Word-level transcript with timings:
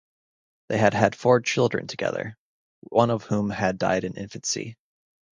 They 0.69 0.79
had 0.79 0.95
had 0.95 1.15
four 1.15 1.41
children 1.41 1.85
together, 1.85 2.35
one 2.89 3.11
of 3.11 3.25
whom 3.25 3.51
had 3.51 3.77
died 3.77 4.03
in 4.03 4.15
infancy. 4.15 4.75